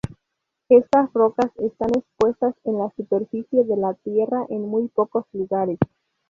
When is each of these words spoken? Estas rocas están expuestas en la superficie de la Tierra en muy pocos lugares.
Estas 0.69 1.13
rocas 1.13 1.51
están 1.57 1.91
expuestas 1.95 2.55
en 2.63 2.79
la 2.79 2.89
superficie 2.95 3.63
de 3.65 3.77
la 3.77 3.93
Tierra 3.93 4.47
en 4.49 4.63
muy 4.67 4.87
pocos 4.87 5.25
lugares. 5.31 5.77